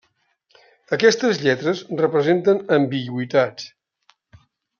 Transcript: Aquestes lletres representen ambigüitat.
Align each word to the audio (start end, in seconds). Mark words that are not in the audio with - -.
Aquestes 0.97 1.41
lletres 1.43 1.83
representen 1.99 2.65
ambigüitat. 2.79 3.69